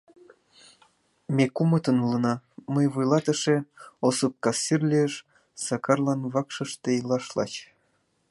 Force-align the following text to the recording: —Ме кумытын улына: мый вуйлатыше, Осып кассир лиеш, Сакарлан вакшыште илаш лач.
—Ме 1.35 1.45
кумытын 1.55 1.97
улына: 2.05 2.33
мый 2.73 2.85
вуйлатыше, 2.93 3.55
Осып 4.07 4.33
кассир 4.43 4.81
лиеш, 4.91 5.13
Сакарлан 5.65 6.21
вакшыште 6.33 6.89
илаш 6.99 7.25
лач. 7.37 7.53